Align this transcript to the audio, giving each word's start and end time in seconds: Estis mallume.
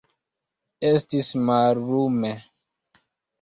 Estis 0.91 1.29
mallume. 1.51 2.33